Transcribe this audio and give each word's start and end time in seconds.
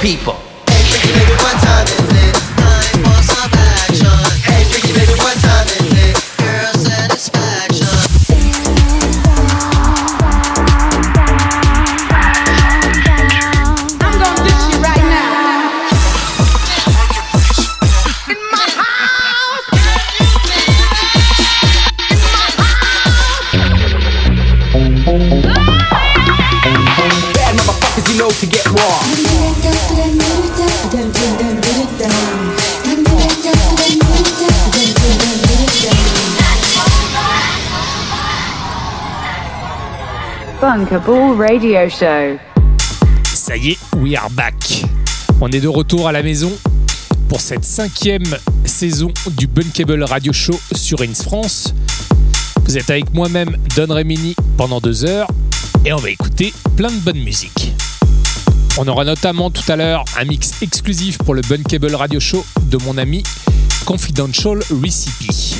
people. 0.00 0.47
Radio 41.38 41.88
Show. 41.88 42.36
Ça 43.32 43.56
y 43.56 43.70
est, 43.70 43.78
we 43.96 44.16
are 44.16 44.28
back. 44.30 44.82
On 45.40 45.48
est 45.52 45.60
de 45.60 45.68
retour 45.68 46.08
à 46.08 46.12
la 46.12 46.24
maison 46.24 46.50
pour 47.28 47.40
cette 47.40 47.64
cinquième 47.64 48.24
saison 48.64 49.12
du 49.36 49.46
Bunkable 49.46 50.02
Radio 50.02 50.32
Show 50.32 50.58
sur 50.74 51.00
Ins 51.02 51.14
France. 51.14 51.74
Vous 52.64 52.76
êtes 52.76 52.90
avec 52.90 53.14
moi-même, 53.14 53.56
Don 53.76 53.86
Remini, 53.94 54.34
pendant 54.56 54.80
deux 54.80 55.04
heures 55.04 55.28
et 55.84 55.92
on 55.92 55.98
va 55.98 56.10
écouter 56.10 56.52
plein 56.76 56.90
de 56.90 56.98
bonne 56.98 57.22
musique. 57.22 57.72
On 58.76 58.88
aura 58.88 59.04
notamment 59.04 59.52
tout 59.52 59.70
à 59.70 59.76
l'heure 59.76 60.04
un 60.18 60.24
mix 60.24 60.60
exclusif 60.60 61.18
pour 61.18 61.34
le 61.34 61.42
Bunkable 61.42 61.94
Radio 61.94 62.18
Show 62.18 62.44
de 62.62 62.78
mon 62.78 62.98
ami 62.98 63.22
Confidential 63.84 64.58
Recipe. 64.82 65.56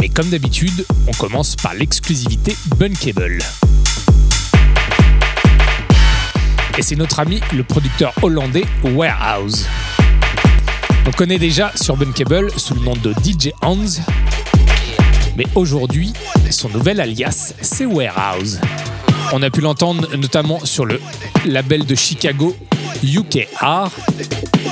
Mais 0.00 0.08
comme 0.08 0.30
d'habitude, 0.30 0.84
on 1.06 1.12
commence 1.12 1.54
par 1.54 1.74
l'exclusivité 1.74 2.56
Bunkable. 2.76 3.38
Et 6.78 6.82
c'est 6.82 6.96
notre 6.96 7.20
ami 7.20 7.40
le 7.54 7.62
producteur 7.62 8.12
hollandais 8.22 8.64
Warehouse. 8.82 9.66
On 11.06 11.10
connaît 11.10 11.38
déjà 11.38 11.72
sur 11.74 11.96
Bunkable 11.96 12.50
sous 12.56 12.74
le 12.74 12.80
nom 12.80 12.94
de 12.96 13.12
DJ 13.12 13.50
Hans, 13.62 14.00
mais 15.36 15.44
aujourd'hui, 15.54 16.12
son 16.50 16.68
nouvel 16.68 17.00
alias, 17.00 17.54
c'est 17.60 17.86
Warehouse. 17.86 18.60
On 19.32 19.42
a 19.42 19.50
pu 19.50 19.60
l'entendre 19.60 20.14
notamment 20.16 20.64
sur 20.64 20.84
le 20.84 21.00
label 21.44 21.84
de 21.84 21.94
Chicago 21.94 22.56
UKR. 23.02 23.90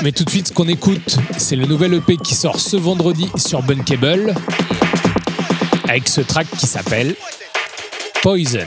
Mais 0.02 0.12
tout 0.12 0.24
de 0.24 0.30
suite, 0.30 0.48
ce 0.48 0.52
qu'on 0.52 0.68
écoute, 0.68 1.18
c'est 1.36 1.56
le 1.56 1.66
nouvel 1.66 1.94
EP 1.94 2.16
qui 2.16 2.34
sort 2.34 2.60
ce 2.60 2.76
vendredi 2.76 3.28
sur 3.36 3.62
Bunkable, 3.62 4.34
avec 5.88 6.08
ce 6.08 6.20
track 6.20 6.46
qui 6.58 6.66
s'appelle 6.66 7.14
Poison. 8.22 8.66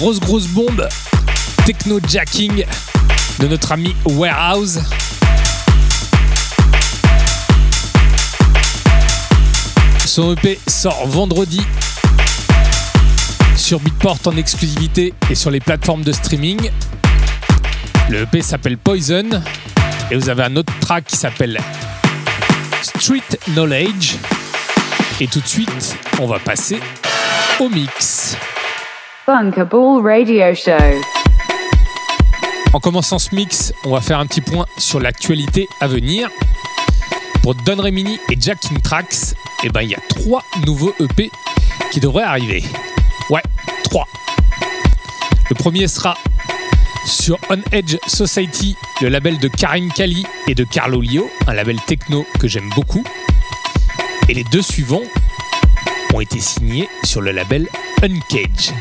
Grosse 0.00 0.18
grosse 0.18 0.48
bombe 0.48 0.88
techno 1.66 2.00
jacking 2.08 2.64
de 3.38 3.46
notre 3.46 3.72
ami 3.72 3.94
Warehouse. 4.06 4.78
Son 10.06 10.32
EP 10.32 10.58
sort 10.66 11.06
vendredi 11.06 11.60
sur 13.56 13.78
Beatport 13.80 14.20
en 14.24 14.38
exclusivité 14.38 15.12
et 15.28 15.34
sur 15.34 15.50
les 15.50 15.60
plateformes 15.60 16.02
de 16.02 16.12
streaming. 16.12 16.70
Le 18.08 18.22
EP 18.22 18.40
s'appelle 18.40 18.78
Poison 18.78 19.28
et 20.10 20.16
vous 20.16 20.30
avez 20.30 20.44
un 20.44 20.56
autre 20.56 20.72
track 20.80 21.04
qui 21.04 21.16
s'appelle 21.18 21.60
Street 22.80 23.38
Knowledge. 23.48 24.14
Et 25.20 25.26
tout 25.26 25.40
de 25.40 25.46
suite, 25.46 25.94
on 26.18 26.26
va 26.26 26.38
passer 26.38 26.80
au 27.60 27.68
mix. 27.68 28.38
Radio 29.26 30.54
Show. 30.54 30.72
En 32.72 32.80
commençant 32.80 33.18
ce 33.18 33.34
mix, 33.34 33.72
on 33.84 33.92
va 33.92 34.00
faire 34.00 34.18
un 34.18 34.26
petit 34.26 34.40
point 34.40 34.66
sur 34.78 34.98
l'actualité 34.98 35.68
à 35.80 35.86
venir. 35.86 36.28
Pour 37.42 37.54
Don 37.54 37.76
Remini 37.76 38.18
et 38.30 38.36
Jack 38.40 38.60
King 38.60 38.80
Tracks, 38.80 39.34
eh 39.62 39.68
ben, 39.68 39.82
il 39.82 39.90
y 39.90 39.94
a 39.94 40.00
trois 40.08 40.42
nouveaux 40.66 40.94
EP 41.00 41.30
qui 41.92 42.00
devraient 42.00 42.24
arriver. 42.24 42.64
Ouais, 43.28 43.42
trois. 43.84 44.06
Le 45.48 45.54
premier 45.54 45.86
sera 45.86 46.16
sur 47.04 47.38
On 47.50 47.60
Edge 47.72 47.96
Society, 48.06 48.76
le 49.00 49.08
label 49.08 49.38
de 49.38 49.48
Karim 49.48 49.92
Kali 49.92 50.26
et 50.48 50.54
de 50.54 50.64
Carlo 50.64 51.00
Lio, 51.00 51.30
un 51.46 51.54
label 51.54 51.80
techno 51.86 52.26
que 52.38 52.48
j'aime 52.48 52.70
beaucoup. 52.74 53.04
Et 54.28 54.34
les 54.34 54.44
deux 54.44 54.62
suivants 54.62 55.02
ont 56.14 56.20
été 56.20 56.40
signés 56.40 56.88
sur 57.04 57.20
le 57.20 57.32
label 57.32 57.68
Uncage, 58.02 58.72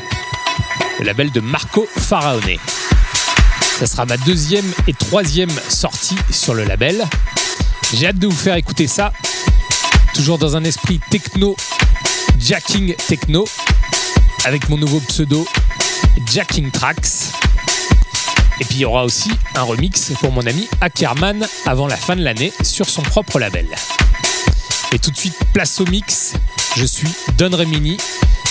le 0.99 1.05
label 1.05 1.31
de 1.31 1.39
Marco 1.39 1.87
Faraone. 1.97 2.57
Ça 3.79 3.87
sera 3.87 4.05
ma 4.05 4.17
deuxième 4.17 4.65
et 4.87 4.93
troisième 4.93 5.51
sortie 5.69 6.17
sur 6.29 6.53
le 6.53 6.65
label. 6.65 7.03
J'ai 7.93 8.07
hâte 8.07 8.19
de 8.19 8.27
vous 8.27 8.35
faire 8.35 8.55
écouter 8.55 8.87
ça, 8.87 9.13
toujours 10.13 10.37
dans 10.37 10.57
un 10.57 10.63
esprit 10.63 10.99
techno, 11.09 11.55
jacking 12.37 12.95
techno, 13.07 13.47
avec 14.45 14.69
mon 14.69 14.77
nouveau 14.77 14.99
pseudo 14.99 15.47
Jacking 16.25 16.69
Tracks. 16.71 17.31
Et 18.59 18.65
puis 18.65 18.75
il 18.75 18.81
y 18.81 18.85
aura 18.85 19.05
aussi 19.05 19.31
un 19.55 19.63
remix 19.63 20.11
pour 20.19 20.33
mon 20.33 20.45
ami 20.45 20.67
Ackerman 20.81 21.47
avant 21.65 21.87
la 21.87 21.95
fin 21.95 22.17
de 22.17 22.21
l'année 22.21 22.51
sur 22.61 22.89
son 22.89 23.01
propre 23.01 23.39
label. 23.39 23.67
Et 24.91 24.99
tout 24.99 25.11
de 25.11 25.17
suite, 25.17 25.37
place 25.53 25.79
au 25.79 25.85
mix. 25.85 26.33
Je 26.75 26.85
suis 26.85 27.09
Don 27.37 27.55
Remini. 27.55 27.97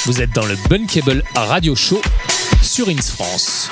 Vous 0.06 0.22
êtes 0.22 0.30
dans 0.30 0.46
le 0.46 0.56
Bunkable 0.70 1.22
Radio 1.34 1.74
Show 1.74 2.00
sur 2.62 2.88
Ins 2.88 3.10
France. 3.10 3.70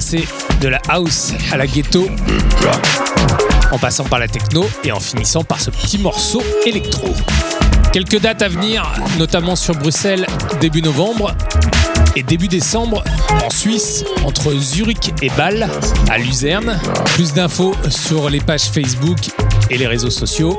De 0.00 0.68
la 0.68 0.80
house 0.88 1.34
à 1.52 1.58
la 1.58 1.66
ghetto, 1.66 2.08
en 3.70 3.78
passant 3.78 4.04
par 4.04 4.18
la 4.18 4.28
techno 4.28 4.64
et 4.82 4.92
en 4.92 4.98
finissant 4.98 5.44
par 5.44 5.60
ce 5.60 5.70
petit 5.70 5.98
morceau 5.98 6.42
électro. 6.64 7.14
Quelques 7.92 8.18
dates 8.18 8.40
à 8.40 8.48
venir, 8.48 8.90
notamment 9.18 9.56
sur 9.56 9.74
Bruxelles 9.74 10.26
début 10.58 10.80
novembre 10.80 11.34
et 12.16 12.22
début 12.22 12.48
décembre 12.48 13.04
en 13.44 13.50
Suisse 13.50 14.04
entre 14.24 14.54
Zurich 14.54 15.12
et 15.20 15.28
Bâle 15.36 15.68
à 16.08 16.16
Luzerne. 16.16 16.80
Plus 17.14 17.34
d'infos 17.34 17.74
sur 17.90 18.30
les 18.30 18.40
pages 18.40 18.70
Facebook 18.70 19.18
et 19.68 19.76
les 19.76 19.86
réseaux 19.86 20.08
sociaux. 20.10 20.58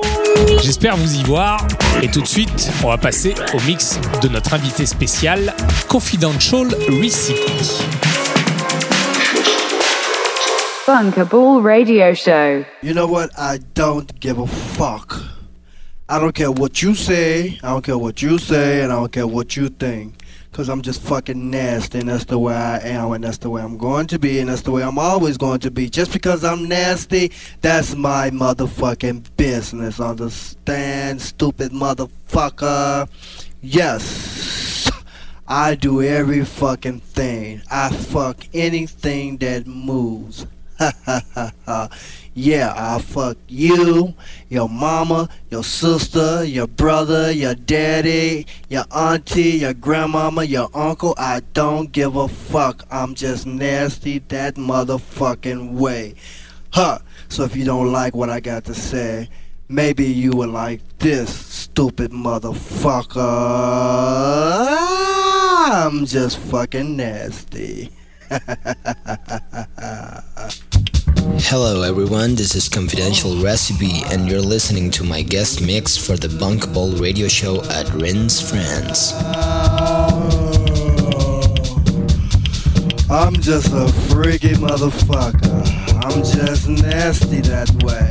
J'espère 0.61 0.95
vous 0.97 1.15
y 1.15 1.23
voir. 1.23 1.65
Et 2.03 2.09
tout 2.09 2.21
de 2.21 2.27
suite, 2.27 2.69
on 2.83 2.89
va 2.89 2.99
passer 2.99 3.33
au 3.55 3.59
mix 3.61 3.99
de 4.21 4.27
notre 4.27 4.53
invité 4.53 4.85
spécial, 4.85 5.55
Confidential 5.87 6.67
Recipe. 7.01 8.00
Bunkable 10.85 11.63
Radio 11.63 12.15
Show. 12.15 12.65
You 12.81 12.95
know 12.95 13.05
what? 13.05 13.29
I 13.37 13.59
don't 13.75 14.19
give 14.19 14.39
a 14.39 14.47
fuck. 14.47 15.21
I 16.09 16.17
don't 16.17 16.33
care 16.33 16.51
what 16.51 16.81
you 16.81 16.95
say, 16.95 17.59
I 17.61 17.69
don't 17.69 17.83
care 17.83 17.99
what 17.99 18.23
you 18.23 18.39
say, 18.39 18.81
and 18.81 18.91
I 18.91 18.95
don't 18.95 19.11
care 19.11 19.27
what 19.27 19.55
you 19.55 19.69
think. 19.69 20.15
Cause 20.51 20.69
I'm 20.69 20.81
just 20.81 21.01
fucking 21.03 21.49
nasty 21.49 21.99
and 21.99 22.09
that's 22.09 22.25
the 22.25 22.37
way 22.37 22.55
I 22.55 22.79
am 22.79 23.13
and 23.13 23.23
that's 23.23 23.37
the 23.37 23.49
way 23.49 23.61
I'm 23.61 23.77
going 23.77 24.07
to 24.07 24.19
be 24.19 24.39
and 24.39 24.49
that's 24.49 24.63
the 24.63 24.71
way 24.71 24.83
I'm 24.83 24.99
always 24.99 25.37
going 25.37 25.59
to 25.61 25.71
be. 25.71 25.89
Just 25.89 26.11
because 26.11 26.43
I'm 26.43 26.67
nasty, 26.67 27.31
that's 27.61 27.95
my 27.95 28.31
motherfucking 28.31 29.37
business. 29.37 30.01
Understand, 30.01 31.21
stupid 31.21 31.71
motherfucker? 31.71 33.07
Yes. 33.61 34.91
I 35.47 35.75
do 35.75 36.01
every 36.01 36.43
fucking 36.43 36.99
thing. 36.99 37.61
I 37.71 37.89
fuck 37.89 38.43
anything 38.53 39.37
that 39.37 39.67
moves. 39.67 40.47
Yeah, 42.33 42.73
I'll 42.77 42.99
fuck 42.99 43.37
you, 43.49 44.13
your 44.47 44.69
mama, 44.69 45.27
your 45.49 45.65
sister, 45.65 46.45
your 46.45 46.65
brother, 46.65 47.29
your 47.29 47.55
daddy, 47.55 48.47
your 48.69 48.85
auntie, 48.89 49.57
your 49.59 49.73
grandmama, 49.73 50.45
your 50.45 50.69
uncle. 50.73 51.13
I 51.17 51.41
don't 51.53 51.91
give 51.91 52.15
a 52.15 52.29
fuck. 52.29 52.87
I'm 52.89 53.15
just 53.15 53.45
nasty 53.45 54.19
that 54.29 54.55
motherfucking 54.55 55.73
way. 55.73 56.15
Huh. 56.71 56.99
So 57.27 57.43
if 57.43 57.53
you 57.53 57.65
don't 57.65 57.91
like 57.91 58.15
what 58.15 58.29
I 58.29 58.39
got 58.39 58.63
to 58.65 58.73
say, 58.73 59.27
maybe 59.67 60.05
you 60.05 60.31
would 60.31 60.51
like 60.51 60.79
this, 60.99 61.35
stupid 61.35 62.11
motherfucker. 62.11 63.17
I'm 65.67 66.05
just 66.05 66.37
fucking 66.37 66.95
nasty. 66.95 67.89
Hello 71.43 71.81
everyone, 71.81 72.35
this 72.35 72.55
is 72.55 72.69
Confidential 72.69 73.35
Recipe 73.41 74.03
and 74.11 74.29
you're 74.29 74.39
listening 74.39 74.89
to 74.91 75.03
my 75.03 75.21
guest 75.21 75.59
mix 75.59 75.97
for 75.97 76.15
the 76.15 76.27
Bunkable 76.27 77.01
radio 77.01 77.27
show 77.27 77.61
at 77.65 77.91
Rinse 77.93 78.39
France. 78.39 79.13
I'm 83.09 83.35
just 83.41 83.67
a 83.73 83.91
freaky 84.13 84.53
motherfucker. 84.53 86.05
I'm 86.05 86.23
just 86.23 86.69
nasty 86.69 87.41
that 87.41 87.69
way. 87.83 88.07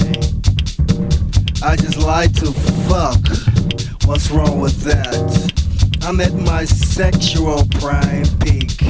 I 1.66 1.76
just 1.76 1.98
like 1.98 2.34
to 2.34 2.52
fuck. 2.88 4.06
What's 4.06 4.30
wrong 4.30 4.60
with 4.60 4.82
that? 4.82 5.59
I'm 6.02 6.20
at 6.20 6.32
my 6.32 6.64
sexual 6.64 7.64
prime 7.78 8.24
peak. 8.40 8.82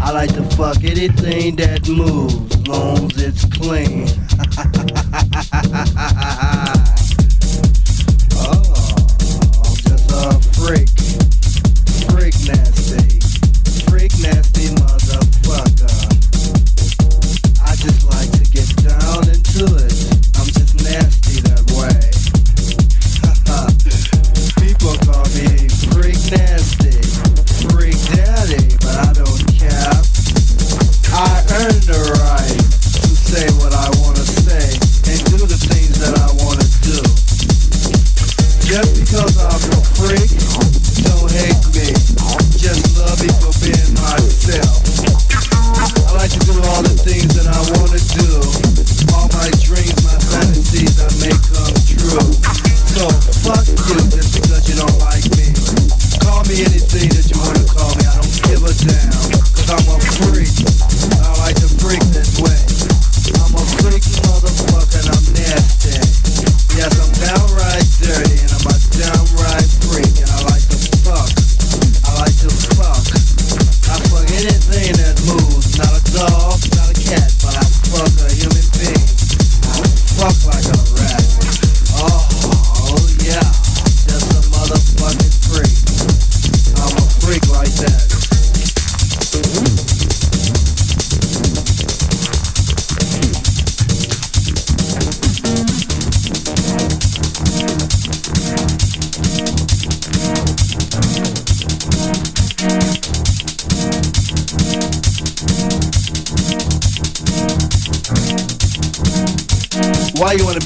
I 0.00 0.12
like 0.12 0.32
to 0.34 0.42
fuck 0.56 0.82
anything 0.82 1.56
that 1.56 1.88
moves, 1.88 2.56
long 2.66 3.10
as 3.12 3.22
it's 3.22 3.44
clean. 3.44 4.08
oh, 8.38 8.64
I'm 9.64 9.76
just 9.84 10.10
a 10.10 10.40
freak, 10.56 10.88
freak 12.08 12.34
nasty, 12.46 13.20
freak 13.90 14.12
nasty 14.22 14.68
motherfucker. 14.80 15.92
I 17.62 17.76
just 17.76 18.04
like 18.08 18.30
to 18.32 18.44
get 18.50 18.68
down 18.82 19.28
into 19.28 19.64
it. 19.84 19.94
I'm 20.38 20.48
just 20.48 20.74
nasty 20.82 21.40
that 21.42 21.64
way. 21.76 21.98
People 24.64 24.96
call 25.04 25.26
me 25.34 25.47
freak 26.28 27.96
daddy, 28.12 28.60
but 28.84 29.00
I 29.00 29.12
don't 29.16 29.40
care. 29.56 29.96
I 31.16 31.40
earn 31.56 31.80
the 31.88 31.96
right 32.20 32.60
to 33.00 33.08
say 33.16 33.48
what 33.56 33.72
I 33.72 33.88
wanna 34.04 34.20
say 34.20 34.76
and 35.08 35.24
do 35.32 35.48
the 35.48 35.56
things 35.56 35.96
that 36.04 36.20
I 36.20 36.28
wanna 36.44 36.68
do. 36.84 37.00
Just 38.60 38.92
because 39.00 39.40
I'm 39.40 39.72
a 39.72 39.80
freak, 39.96 40.28
don't 41.08 41.32
hate 41.32 41.64
me. 41.72 41.96
Just 42.60 42.92
love 43.00 43.16
me 43.24 43.32
for 43.40 43.52
being 43.64 43.96
myself. 43.96 44.84
I 45.80 46.12
like 46.12 46.32
to 46.36 46.40
do 46.44 46.60
all 46.60 46.82
the 46.84 46.92
things 47.08 47.32
that 47.40 47.48
I 47.48 47.60
wanna 47.72 48.04
do. 48.04 48.28
All 49.16 49.32
my 49.32 49.48
dreams, 49.64 49.96
my 50.04 50.18
fantasies, 50.28 50.92
I 51.00 51.08
make 51.24 51.40
come 51.56 51.72
true. 51.88 52.20
So 52.92 53.08
fuck 53.48 53.64
you 53.64 54.07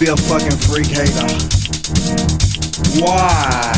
be 0.03 0.09
a 0.09 0.17
fucking 0.17 0.59
freak 0.67 0.87
hater? 0.87 1.31
Why? 2.99 3.71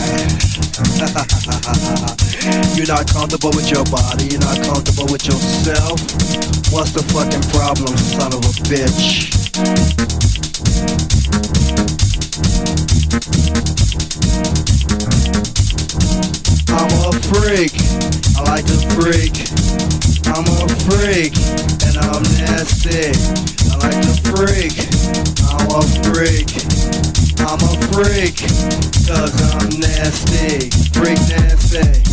you're 2.76 2.86
not 2.86 3.06
comfortable 3.12 3.50
with 3.50 3.70
your 3.70 3.84
body, 3.84 4.28
you're 4.32 4.40
not 4.40 4.56
comfortable 4.64 5.12
with 5.12 5.26
yourself. 5.26 6.00
What's 6.72 6.92
the 6.92 7.02
fucking 7.12 7.42
problem, 7.52 7.98
son 7.98 8.32
of 8.32 8.40
a 8.40 8.52
bitch? 8.64 9.28
I'm 16.72 16.88
a 17.04 17.12
freak. 17.28 17.76
I 18.38 18.42
like 18.48 18.64
to 18.64 18.78
freak. 18.96 19.44
I'm 20.32 20.46
a 20.48 20.68
freak 20.88 21.36
and 21.84 21.98
I'm 22.00 22.22
nasty. 22.40 23.12
I 23.70 23.76
like 23.76 24.00
to 24.00 24.14
freak. 24.32 24.93
I'm 25.74 25.80
a 25.80 25.86
freak. 26.04 26.54
I'm 27.40 27.58
a 27.58 27.72
freak 27.90 28.36
cause 29.08 29.54
I'm 29.54 29.80
nasty. 29.80 30.70
Freak 30.92 31.18
nasty. 31.28 32.03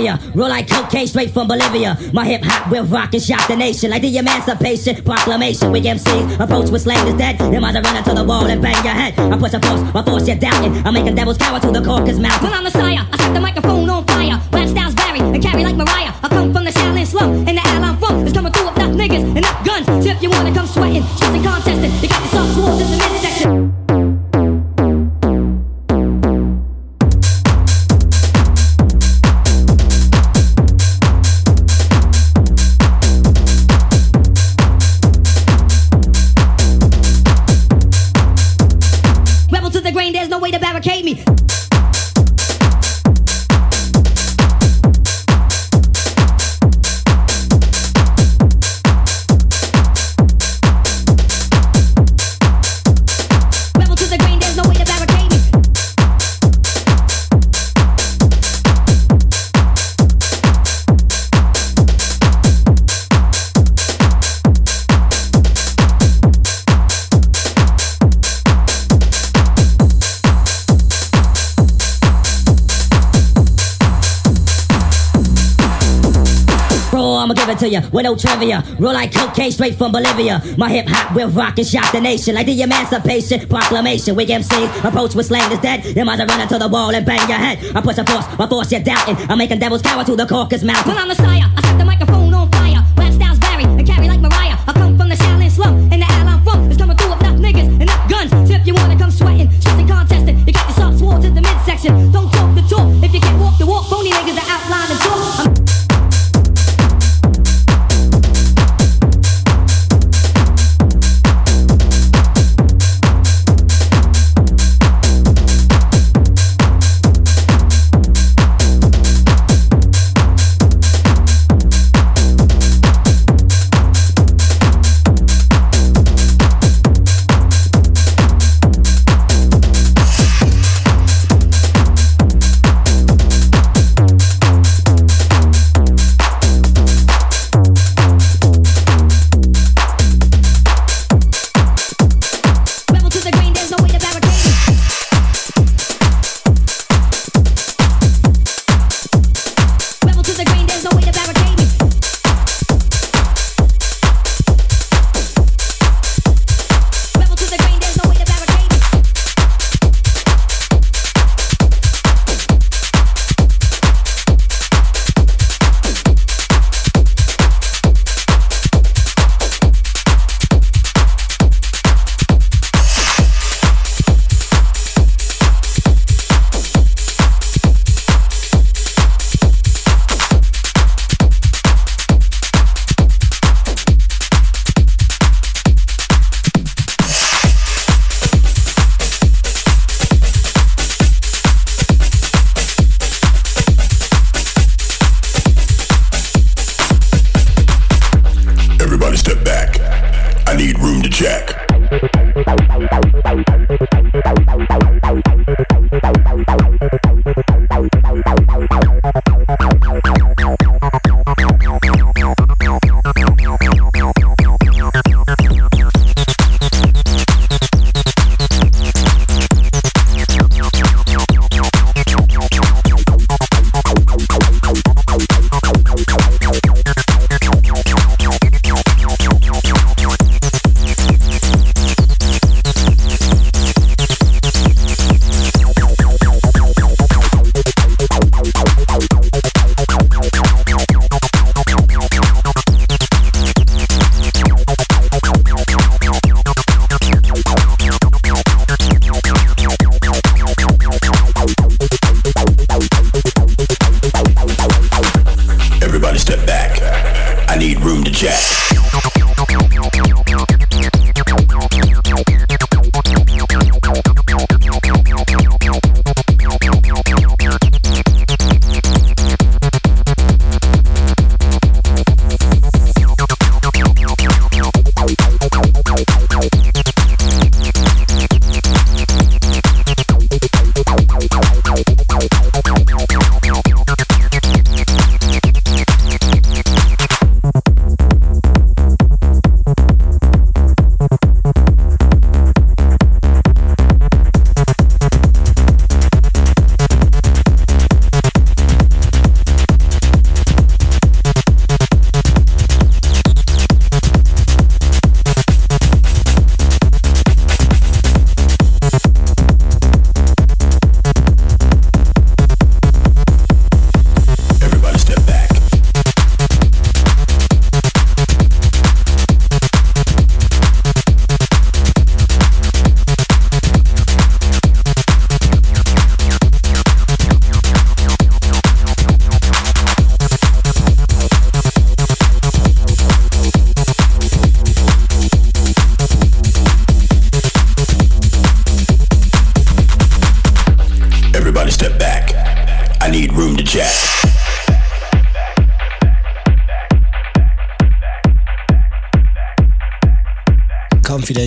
No. 0.00 0.16
Roll 0.34 0.48
like 0.48 0.68
cocaine 0.68 1.06
straight 1.06 1.30
from 1.30 1.48
Bolivia. 1.48 1.98
My 2.12 2.24
hip 2.24 2.42
hop 2.44 2.70
will 2.70 2.84
rock 2.84 3.12
and 3.12 3.22
shock 3.22 3.46
the 3.48 3.56
nation 3.56 3.90
like 3.90 4.02
the 4.02 4.16
Emancipation 4.16 5.02
Proclamation. 5.04 5.70
We 5.72 5.80
MCs 5.82 6.40
approach 6.40 6.70
with 6.70 6.82
slang 6.82 7.06
is 7.06 7.14
dead. 7.14 7.38
You 7.52 7.60
might 7.60 7.74
run 7.74 7.96
into 7.96 8.14
the 8.14 8.24
wall 8.24 8.46
and 8.46 8.62
bang 8.62 8.82
your 8.84 8.94
head. 8.94 9.18
I 9.18 9.36
push 9.38 9.52
a 9.52 9.60
force, 9.60 9.82
I 9.94 10.02
force 10.02 10.28
you 10.28 10.36
doubting. 10.36 10.86
I'm 10.86 10.94
making 10.94 11.14
devils 11.14 11.38
cower 11.38 11.60
to 11.60 11.70
the 11.70 11.82
caucus 11.82 12.18
mouth. 12.18 12.42
When 12.42 12.52
I'm 12.52 12.64
Messiah, 12.64 13.04
I 13.12 13.16
set 13.18 13.34
the 13.34 13.40
microphone 13.40 13.90
on 13.90 14.04
fire. 14.06 14.40
Rap 14.52 14.68
styles 14.68 14.94
vary 14.94 15.20
and 15.20 15.42
carry 15.42 15.64
like 15.64 15.76
You 77.72 77.80
with 77.90 78.04
no 78.04 78.14
trivia. 78.14 78.62
Roll 78.78 78.92
like 78.92 79.14
cocaine 79.14 79.50
straight 79.50 79.76
from 79.76 79.92
Bolivia. 79.92 80.42
My 80.58 80.68
hip 80.68 80.86
hop 80.88 81.14
will 81.16 81.30
rock 81.30 81.56
and 81.58 81.66
shock 81.66 81.90
the 81.92 82.00
nation 82.00 82.34
like 82.34 82.46
the 82.46 82.60
Emancipation 82.60 83.48
Proclamation. 83.48 84.14
We 84.14 84.26
MCs 84.26 84.84
approach 84.84 85.14
with 85.14 85.26
slang 85.26 85.50
is 85.50 85.58
dead. 85.60 85.84
You 85.96 86.04
might 86.04 86.18
run 86.18 86.40
into 86.40 86.58
the 86.58 86.68
wall 86.68 86.94
and 86.94 87.06
bang 87.06 87.26
your 87.28 87.38
head. 87.38 87.74
I 87.74 87.80
push 87.80 87.96
a 87.96 88.04
force, 88.04 88.26
I 88.38 88.46
force 88.46 88.70
you 88.72 88.80
doubting. 88.80 89.16
I'm 89.30 89.38
making 89.38 89.58
devils 89.58 89.80
cower 89.80 90.04
to 90.04 90.14
the 90.16 90.26
caucus 90.26 90.62
mouth. 90.62 90.86
When 90.86 90.98
I'm 90.98 91.08
Messiah, 91.08 91.48
I 91.56 91.81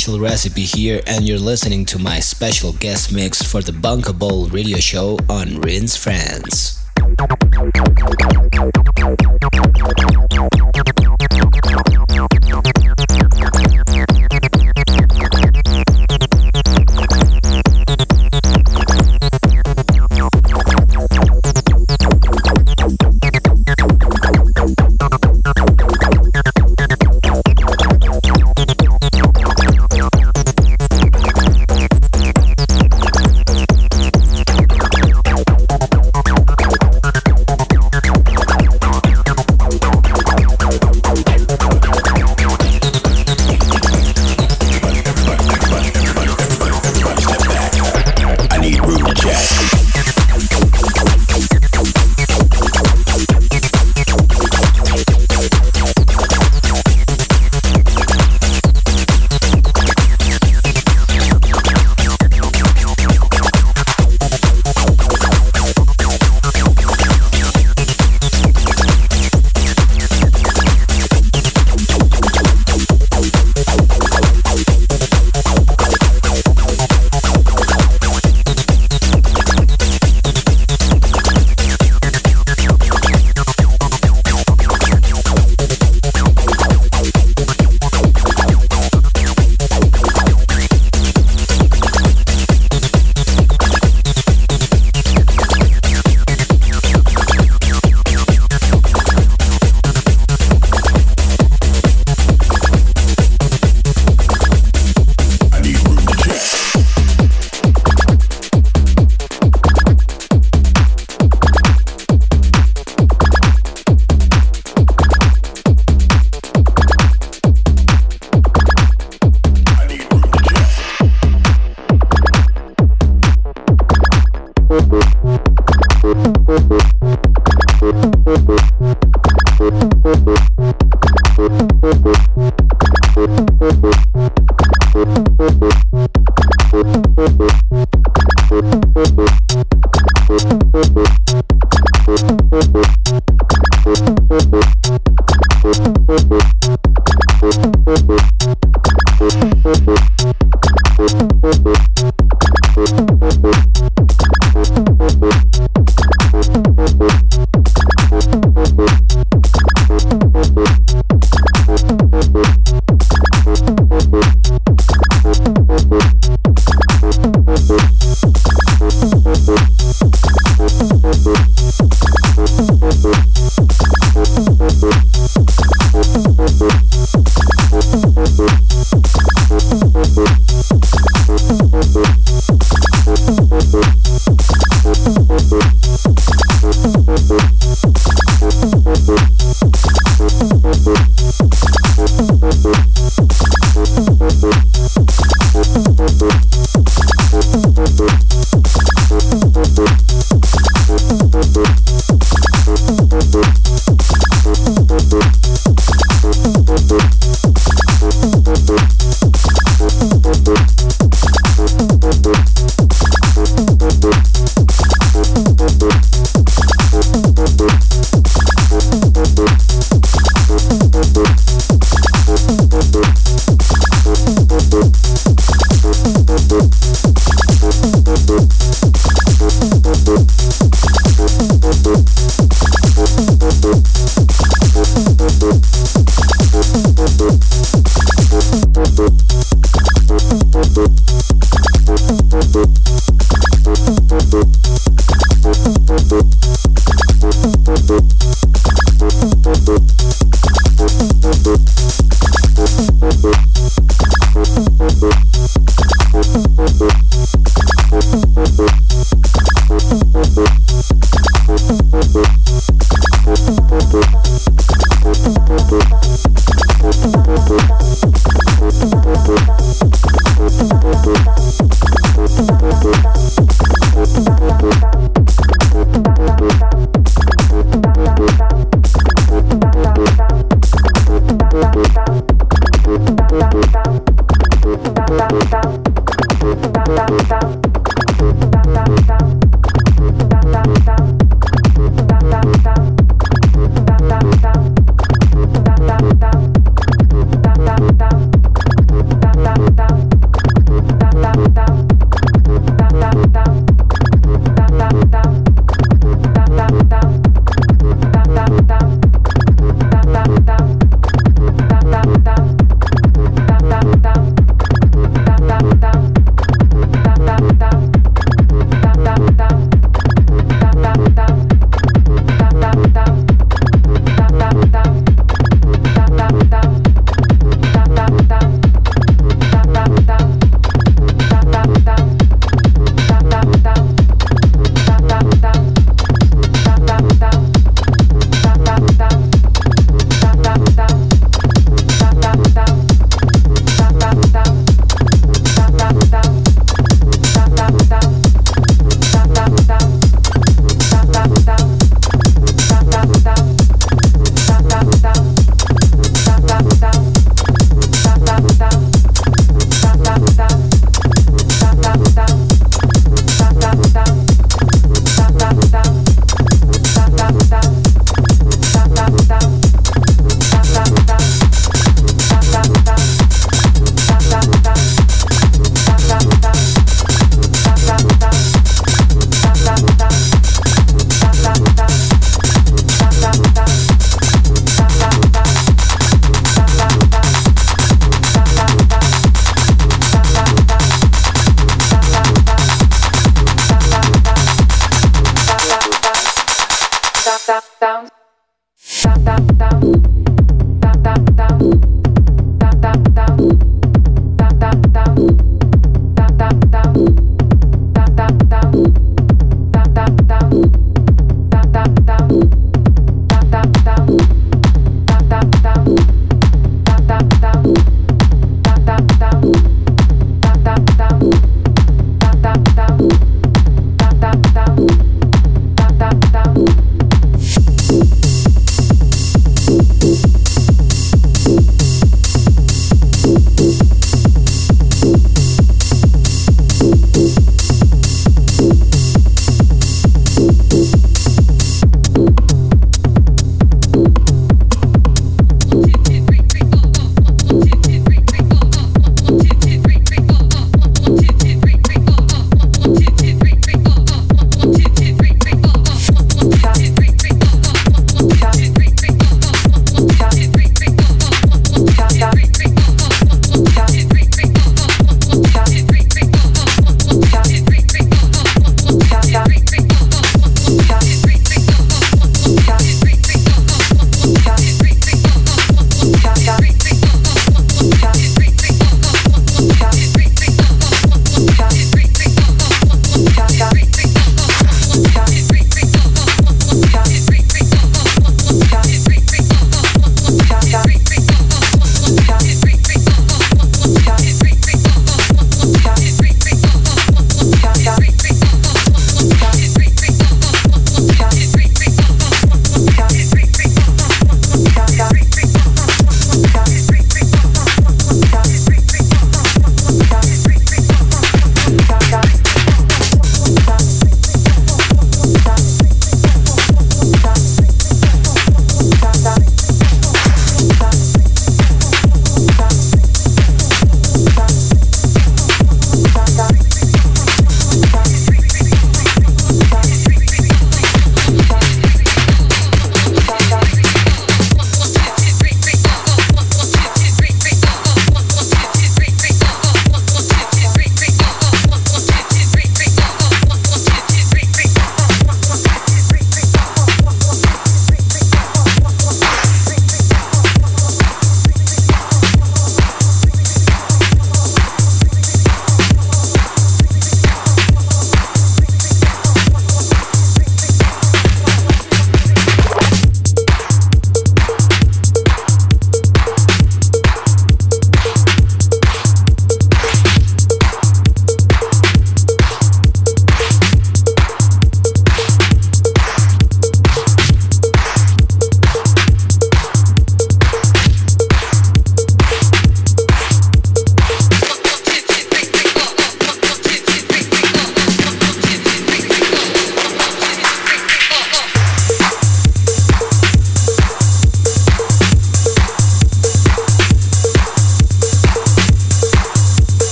Confidential 0.00 0.30
Recipe 0.30 0.62
here, 0.62 1.02
and 1.06 1.28
you're 1.28 1.38
listening 1.38 1.84
to 1.84 1.98
my 1.98 2.20
special 2.20 2.72
guest 2.72 3.12
mix 3.12 3.42
for 3.42 3.60
the 3.60 3.70
Bunker 3.70 4.14
Bowl 4.14 4.46
radio 4.46 4.78
show 4.78 5.18
on 5.28 5.60
Rinse 5.60 5.94
France. 5.94 6.82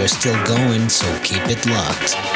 Are 0.00 0.08
still 0.08 0.44
going, 0.44 0.88
so 0.88 1.06
keep 1.22 1.42
it 1.48 1.66
locked. 1.66 2.29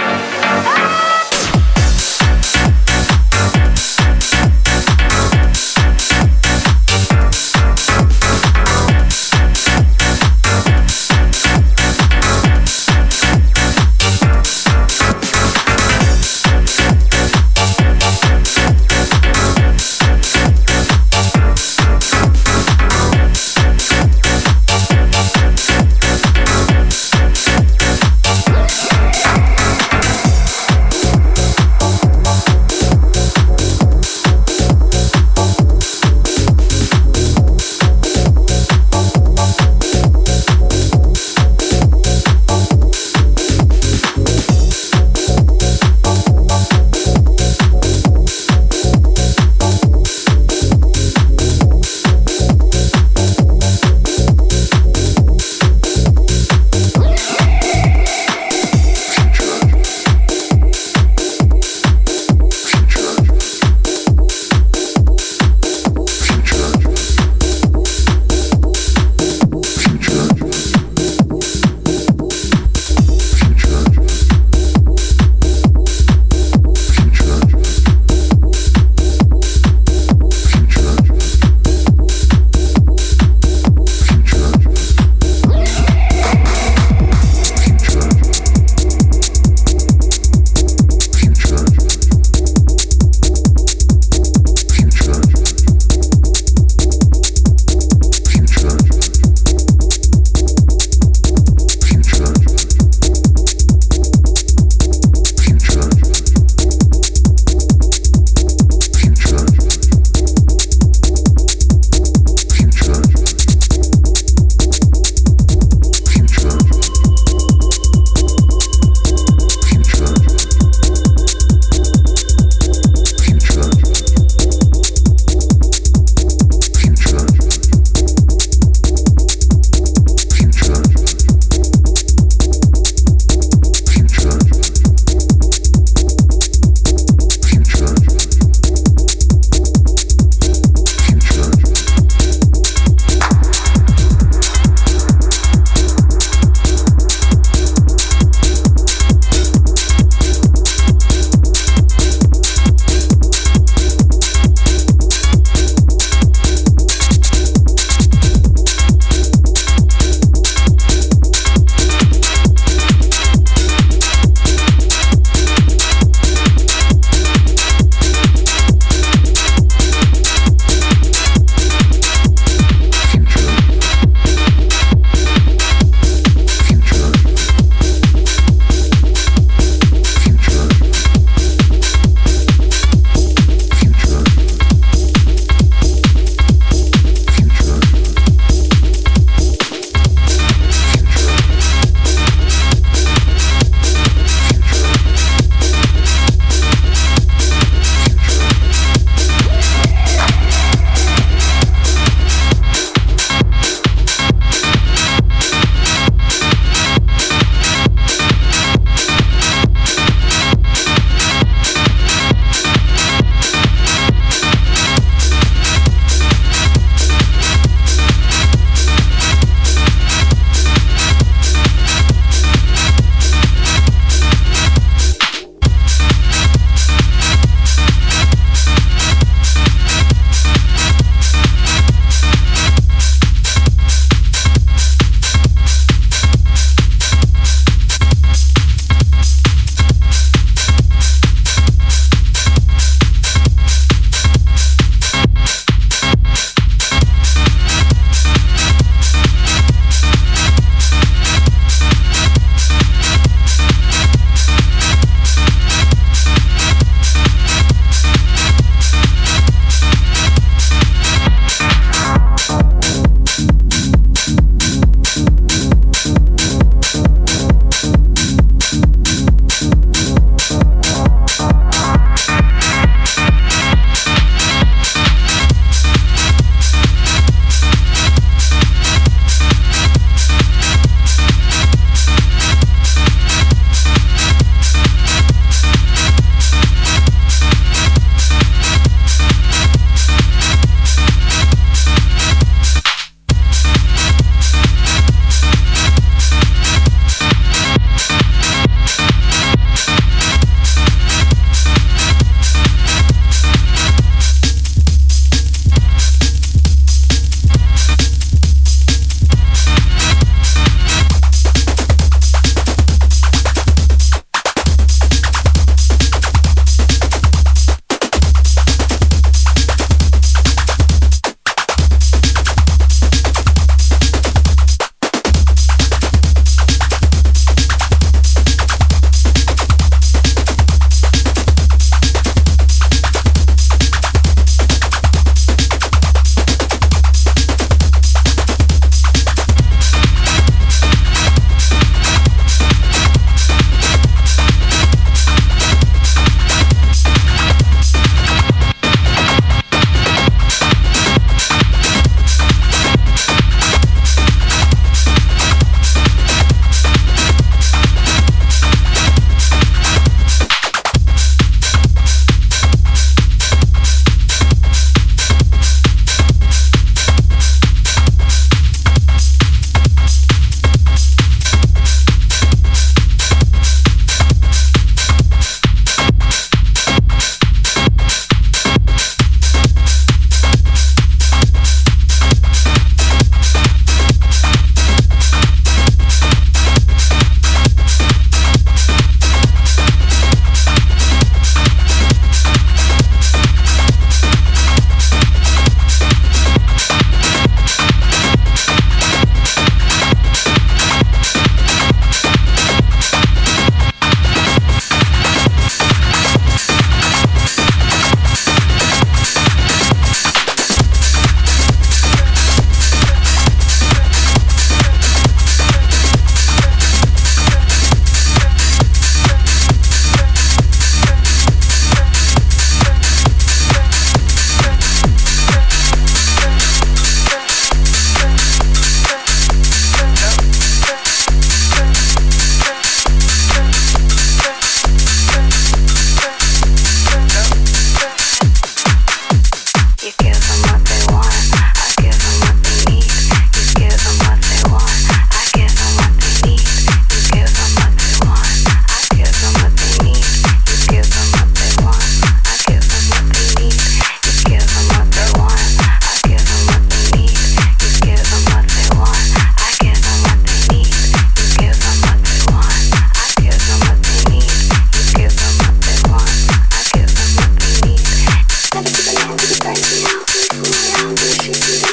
Thank 469.65 469.79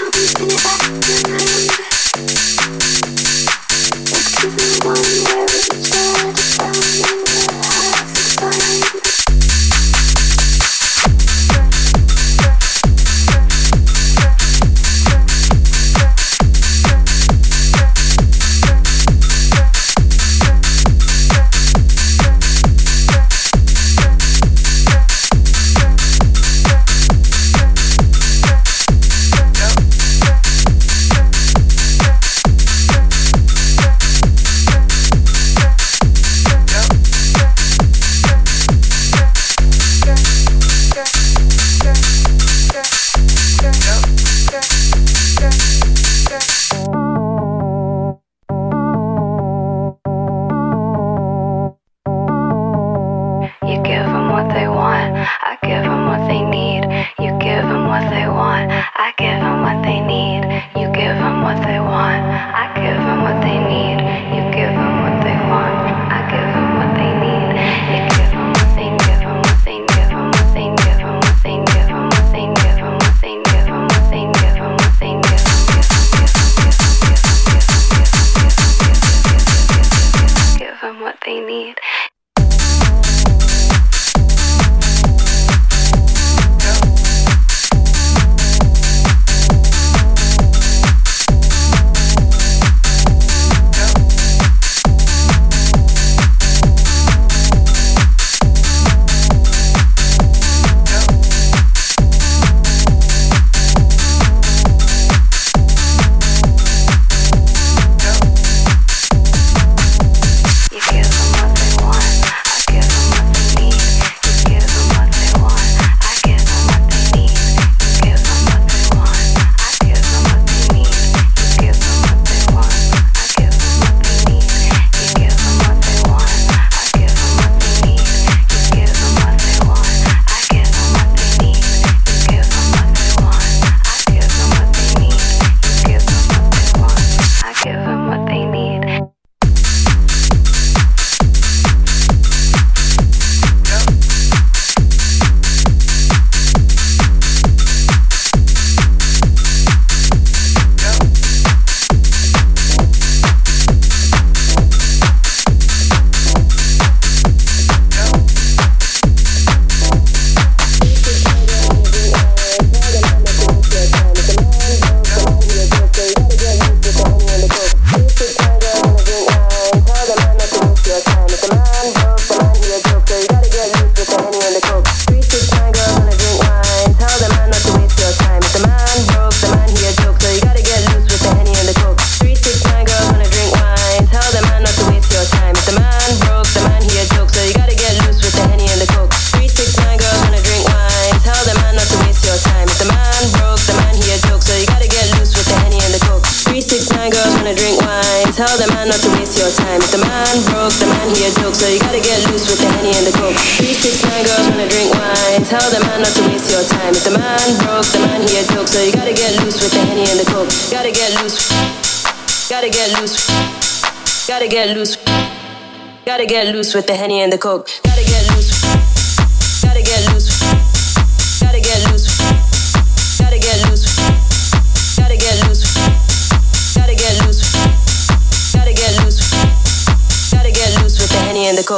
you. 0.05 0.10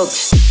folks. 0.04 0.43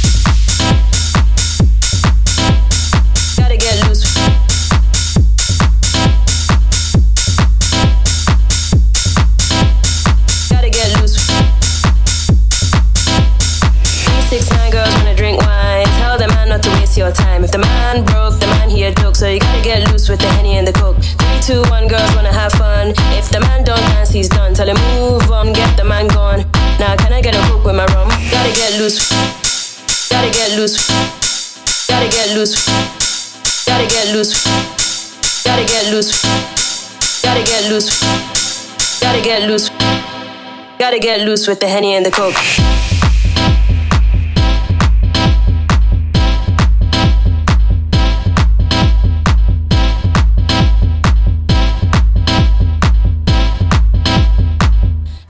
Gotta 40.93 41.01
get 41.01 41.21
loose 41.23 41.49
with 41.49 41.59
the 41.59 41.69
henny 41.69 41.95
and 41.95 42.05
the 42.05 42.11
coke. 42.11 42.35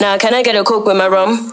Now, 0.00 0.18
can 0.18 0.34
I 0.34 0.42
get 0.42 0.56
a 0.56 0.64
coke 0.64 0.84
with 0.84 0.96
my 0.96 1.06
rum? 1.06 1.52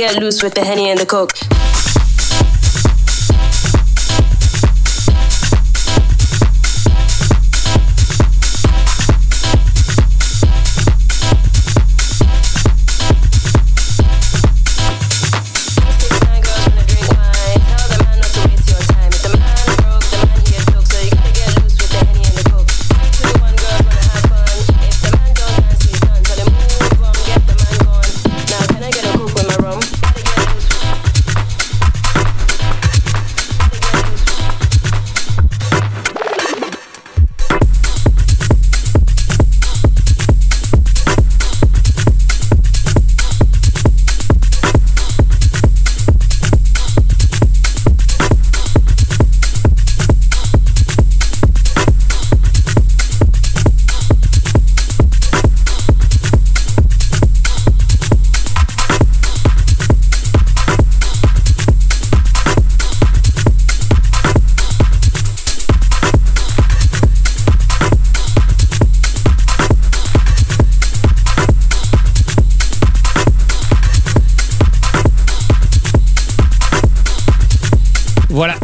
Get 0.00 0.16
loose 0.16 0.42
with 0.42 0.54
the 0.54 0.64
henny 0.64 0.88
and 0.88 0.98
the 0.98 1.04
coke. 1.04 1.79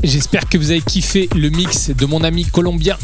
J'espère 0.07 0.49
que 0.49 0.57
vous 0.57 0.71
avez 0.71 0.83
kiffé 0.83 1.29
le 1.35 1.51
mix 1.51 1.91
de 1.91 2.07
mon 2.07 2.23
ami 2.23 2.45
colombien 2.45 2.97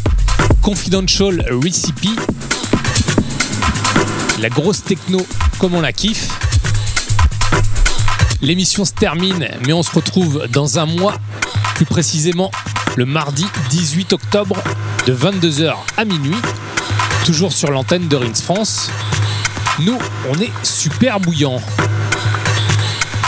Confidential 0.60 1.44
Recipe. 1.50 2.08
La 4.40 4.48
grosse 4.48 4.84
techno 4.84 5.26
comme 5.58 5.74
on 5.74 5.80
la 5.80 5.92
kiffe. 5.92 6.28
L'émission 8.40 8.84
se 8.84 8.92
termine, 8.92 9.48
mais 9.66 9.72
on 9.72 9.82
se 9.82 9.90
retrouve 9.90 10.46
dans 10.52 10.78
un 10.78 10.86
mois, 10.86 11.16
plus 11.74 11.86
précisément 11.86 12.52
le 12.96 13.04
mardi 13.04 13.46
18 13.70 14.12
octobre 14.12 14.62
de 15.04 15.12
22h 15.12 15.74
à 15.96 16.04
minuit, 16.04 16.36
toujours 17.26 17.52
sur 17.52 17.72
l'antenne 17.72 18.06
de 18.06 18.14
Rins 18.14 18.32
France. 18.34 18.90
Nous, 19.80 19.98
on 20.30 20.38
est 20.40 20.52
super 20.62 21.18
bouillant. 21.18 21.60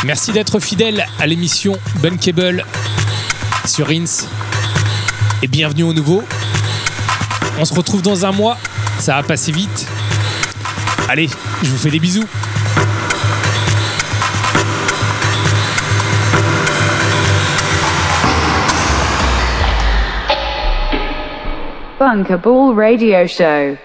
Merci 0.05 0.31
d'être 0.31 0.61
fidèle 0.61 1.07
à 1.19 1.27
l'émission 1.27 1.77
Bunkable 2.01 2.65
sur 3.67 3.87
Rins. 3.87 4.29
Et 5.43 5.47
bienvenue 5.47 5.85
au 5.85 5.93
nouveau. 5.93 6.23
On 7.59 7.65
se 7.65 7.75
retrouve 7.75 8.03
dans 8.03 8.27
un 8.27 8.33
mois. 8.33 8.59
Ça 8.99 9.17
va 9.17 9.23
passer 9.23 9.53
vite. 9.53 9.87
Allez, 11.09 11.29
je 11.63 11.71
vous 11.71 11.79
fais 11.79 11.91
des 11.91 11.99
bisous. 11.99 12.25
Bunker 21.99 22.39
Ball 22.39 22.75
Radio 22.77 23.27
Show. 23.27 23.77